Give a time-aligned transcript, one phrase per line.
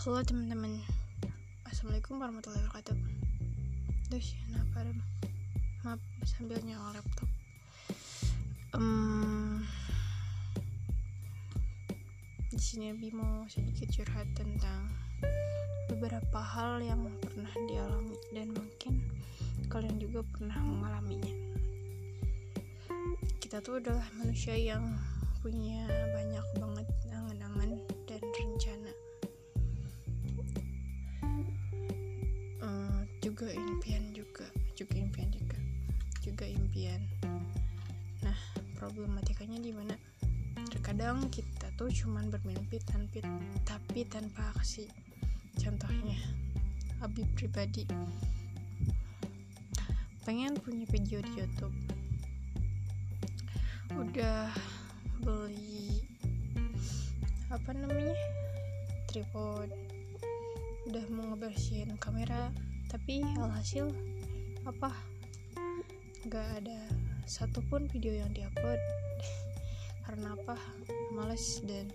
[0.00, 0.80] Halo teman-teman.
[1.68, 2.96] Assalamualaikum warahmatullahi wabarakatuh.
[4.08, 4.96] Duh, kenapa ada
[5.84, 7.28] Maaf, sambil nyala laptop.
[8.72, 9.60] Um,
[12.48, 14.88] Di sini Abi mau sedikit curhat tentang
[15.92, 19.04] Beberapa hal yang pernah dialami Dan mungkin
[19.68, 21.36] kalian juga pernah mengalaminya.
[23.36, 24.96] Kita tuh adalah manusia yang
[25.44, 25.84] punya
[26.16, 26.88] banyak banget
[36.40, 37.04] juga impian
[38.24, 38.38] nah
[38.80, 39.92] problematikanya di mana?
[40.72, 43.20] Terkadang kita tuh cuman bermimpi tanpa
[43.68, 44.88] tapi tanpa aksi.
[45.60, 46.16] Contohnya
[47.04, 47.84] Abi pribadi.
[50.24, 51.76] Pengen punya video di YouTube.
[54.00, 54.48] Udah
[55.20, 56.00] beli
[57.52, 58.16] apa namanya
[59.12, 59.68] tripod.
[60.88, 62.48] Udah mau ngebersihin kamera
[62.88, 63.92] tapi alhasil
[64.64, 65.09] apa
[66.28, 66.80] nggak ada
[67.24, 68.80] satupun video yang diupload.
[70.04, 70.58] Karena apa?
[71.14, 71.88] Males dan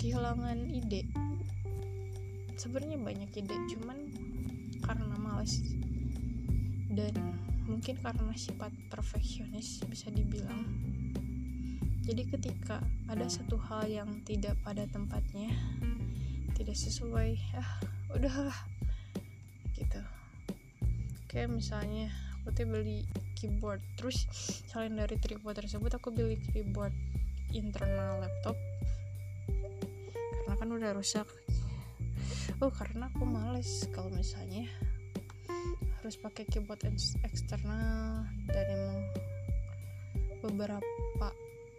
[0.00, 1.06] kehilangan ide.
[2.56, 3.98] Sebenarnya banyak ide cuman
[4.80, 5.60] karena males.
[6.88, 7.12] Dan
[7.68, 10.64] mungkin karena sifat perfeksionis bisa dibilang.
[12.06, 12.78] Jadi ketika
[13.10, 15.50] ada satu hal yang tidak pada tempatnya
[16.54, 17.70] tidak sesuai ah
[18.14, 18.56] udahlah
[19.74, 20.00] gitu.
[21.28, 22.08] Kayak misalnya
[22.40, 23.04] aku tuh beli
[23.36, 23.84] keyboard.
[24.00, 24.24] Terus
[24.66, 26.96] selain dari tripod tersebut aku beli keyboard
[27.52, 28.56] internal laptop.
[30.48, 31.28] Karena kan udah rusak.
[32.64, 34.64] Oh karena aku males kalau misalnya
[36.00, 36.80] harus pakai keyboard
[37.22, 38.24] eksternal.
[38.48, 39.00] Dan emang
[40.40, 41.28] beberapa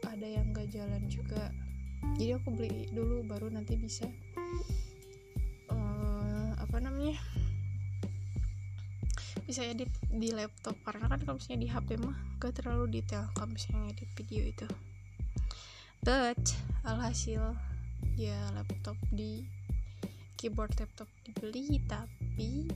[0.05, 1.49] ada yang gak jalan juga.
[2.21, 4.05] Jadi aku beli dulu baru nanti bisa
[9.57, 13.49] bisa edit di laptop karena kan kalau misalnya di HP mah gak terlalu detail kalau
[13.49, 14.69] misalnya edit video itu.
[16.05, 16.53] But
[16.85, 17.57] alhasil
[18.21, 19.49] ya laptop di
[20.37, 22.69] keyboard laptop dibeli tapi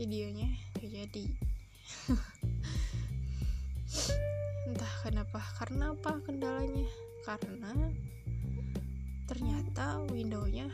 [0.00, 0.48] videonya
[0.80, 1.26] gak jadi.
[4.72, 6.88] Entah kenapa karena apa kendalanya?
[7.20, 7.92] Karena
[9.28, 10.72] ternyata windownya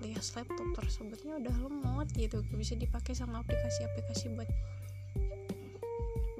[0.00, 2.40] alias laptop tersebutnya udah lemot gitu.
[2.56, 4.50] Bisa dipakai sama aplikasi-aplikasi buat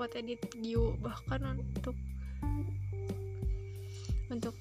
[0.01, 1.93] buat edit video bahkan untuk
[4.33, 4.57] untuk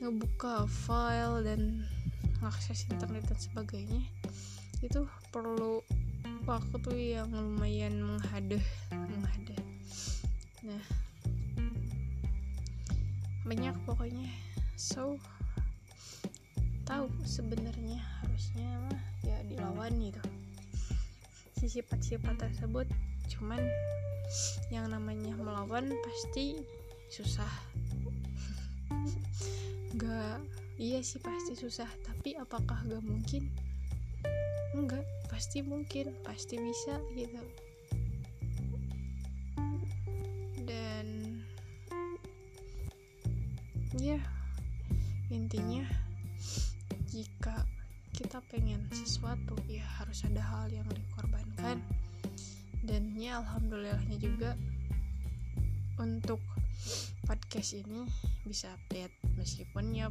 [0.00, 1.84] ngebuka file dan
[2.40, 4.00] akses internet dan sebagainya
[4.80, 5.84] itu perlu
[6.48, 9.60] waktu yang lumayan menghadeh menghadeh
[10.64, 10.80] nah
[13.48, 14.28] banyak pokoknya.
[14.76, 15.16] So
[16.88, 20.24] tahu sebenarnya harusnya mah ya dilawan gitu.
[21.60, 22.88] Si sifat-sifat tersebut
[23.28, 23.60] cuman
[24.72, 26.64] yang namanya melawan pasti
[27.12, 27.52] susah.
[30.00, 30.40] Gak
[30.80, 33.52] iya sih pasti susah tapi apakah gak mungkin?
[34.72, 37.44] Enggak pasti mungkin pasti bisa gitu.
[40.64, 41.06] Dan
[44.00, 44.16] ya
[45.28, 45.97] intinya jika kita
[48.48, 51.80] pengen sesuatu ya harus ada hal yang dikorbankan.
[52.84, 54.56] Dan ya alhamdulillahnya juga
[56.00, 56.40] untuk
[57.28, 58.08] podcast ini
[58.48, 59.12] bisa update.
[59.36, 60.08] Meskipun ya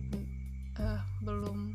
[0.77, 1.73] uh, belum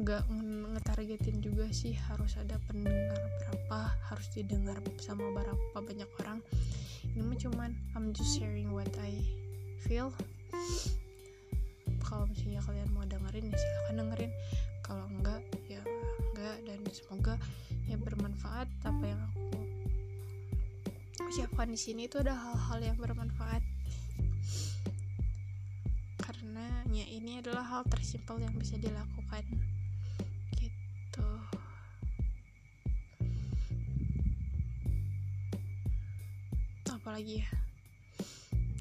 [0.00, 0.24] gak
[0.72, 6.40] ngetargetin juga sih harus ada pendengar berapa harus didengar sama berapa banyak orang.
[7.04, 9.18] Ini mah cuman I'm just sharing what I
[9.84, 10.14] feel.
[12.00, 14.32] Kalau misalnya kalian mau dengerin ya silahkan dengerin
[14.82, 15.82] kalau enggak ya
[16.32, 16.56] enggak.
[16.66, 17.34] Dan semoga
[17.86, 19.50] ya bermanfaat apa yang aku
[21.30, 23.62] ucapkan di sini itu ada hal-hal yang bermanfaat.
[26.18, 29.46] Karena ya ini adalah hal tersimpel yang bisa dilakukan.
[30.58, 31.30] Gitu.
[36.90, 37.50] Apalagi ya?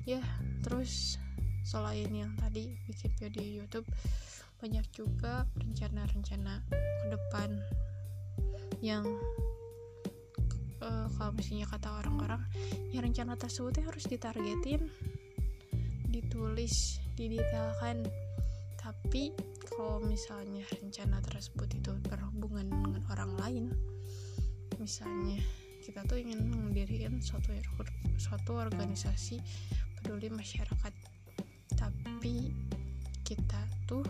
[0.09, 0.23] Ya
[0.65, 1.21] terus
[1.61, 3.85] selain yang tadi bikin video di YouTube
[4.59, 7.49] banyak juga rencana-rencana ke depan
[8.83, 9.07] yang
[10.83, 12.43] uh, kalau misalnya kata orang-orang
[12.91, 14.87] ya rencana tersebut harus ditargetin
[16.11, 18.03] ditulis didetailkan.
[18.79, 19.35] Tapi
[19.69, 23.65] kalau misalnya rencana tersebut itu berhubungan dengan orang lain
[24.79, 25.37] misalnya
[25.83, 27.51] kita tuh ingin mendirikan suatu
[28.15, 29.39] suatu organisasi
[29.99, 30.93] peduli masyarakat.
[31.75, 32.51] Tapi
[33.23, 34.03] kita tuh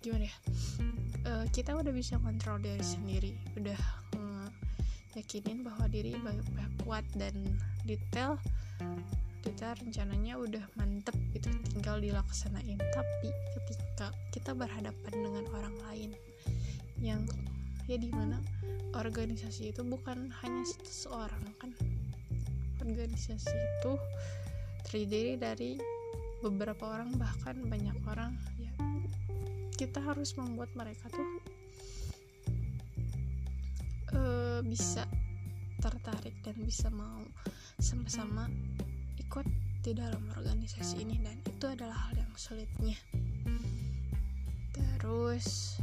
[0.00, 0.36] gimana ya?
[1.28, 3.32] Uh, kita udah bisa kontrol diri sendiri.
[3.56, 3.76] Udah
[4.16, 4.48] uh,
[5.12, 6.16] yakinin bahwa diri
[6.84, 7.36] kuat dan
[7.84, 8.40] detail.
[9.40, 12.76] Kita rencananya udah mantep gitu tinggal dilaksanain.
[12.76, 16.10] Tapi ketika kita berhadapan dengan orang lain
[17.00, 17.24] yang
[17.88, 18.36] ya di mana
[18.96, 21.72] organisasi itu bukan hanya seseorang kan?
[22.80, 23.92] Organisasi itu
[24.88, 25.99] terdiri dari
[26.40, 28.72] beberapa orang bahkan banyak orang ya.
[29.76, 31.28] Kita harus membuat mereka tuh
[34.16, 35.04] uh, bisa
[35.80, 37.24] tertarik dan bisa mau
[37.80, 38.48] sama-sama
[39.16, 39.44] ikut
[39.80, 41.20] di dalam organisasi ini.
[41.20, 42.96] Dan itu adalah hal yang sulitnya.
[44.72, 45.80] Terus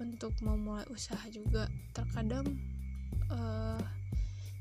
[0.00, 2.44] untuk memulai usaha juga terkadang
[3.32, 3.80] uh,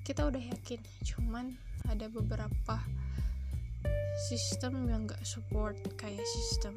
[0.04, 0.80] kita udah yakin.
[1.04, 1.56] Cuman
[1.88, 2.76] ada beberapa
[4.28, 6.76] sistem yang gak support kayak sistem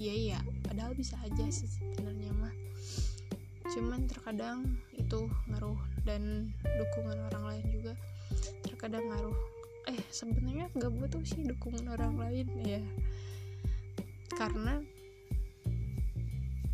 [0.00, 2.54] iya iya padahal bisa aja sih sebenarnya mah.
[3.70, 7.94] Cuman terkadang itu ngaruh dan dukungan orang lain juga
[8.66, 9.38] terkadang ngaruh.
[9.92, 12.82] Eh sebenarnya nggak butuh sih dukungan orang lain ya
[14.34, 14.82] karena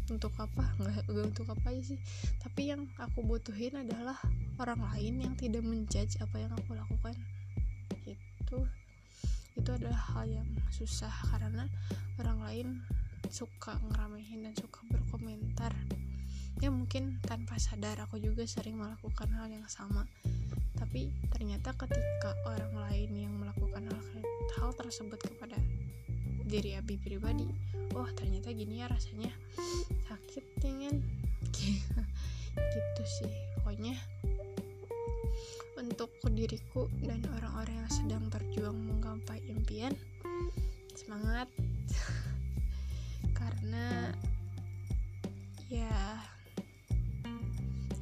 [0.08, 0.64] untuk apa?
[0.81, 2.00] Nggak untuk apa aja sih.
[2.40, 4.16] Tapi yang aku butuhin adalah
[4.56, 7.12] orang lain yang tidak menjudge apa yang aku lakukan.
[8.08, 8.64] Itu
[9.58, 11.66] itu adalah hal yang susah karena
[12.22, 12.69] orang lain
[13.28, 15.75] suka ngeramehin dan suka berkomentar.
[16.58, 20.06] Ya mungkin tanpa sadar aku juga sering melakukan hal yang sama.
[20.78, 24.00] Tapi ternyata ketika orang lain yang melakukan hal,
[24.58, 25.58] hal tersebut kepada
[26.49, 27.44] diri Abi pribadi
[27.93, 29.31] oh ternyata gini ya rasanya.
[30.06, 30.94] Sakit dengan
[32.75, 33.32] gitu sih.
[33.58, 33.94] Pokoknya
[35.78, 38.76] untuk diriku dan orang-orang yang sedang berjuang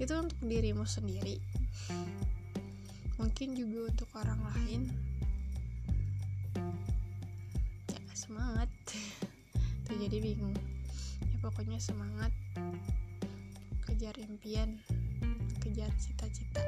[0.06, 1.34] itu untuk dirimu sendiri.
[3.18, 4.86] Mungkin juga untuk orang lain.
[7.90, 8.70] Ya semangat.
[9.82, 10.54] Tuh jadi bingung.
[11.18, 12.30] Ya pokoknya semangat.
[13.82, 14.78] Kejar impian.
[15.58, 16.62] Kejar cita-cita.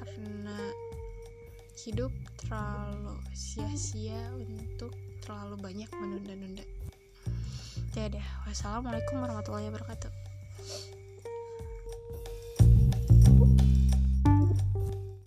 [0.00, 0.56] Karena
[1.84, 2.08] hidup
[2.40, 6.64] terlalu sia-sia untuk terlalu banyak menunda-nunda.
[7.92, 10.25] Ya deh, wassalamualaikum warahmatullahi wabarakatuh.